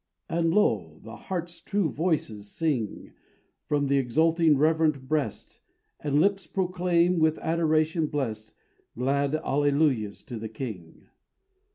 [0.27, 0.99] And lo!
[1.03, 3.13] the heart's true voices sing
[3.67, 5.59] From the exulting reverent breast,
[5.99, 8.55] And lips proclaim, with adoration blessed,
[8.97, 11.05] Glad Alleluias to the King.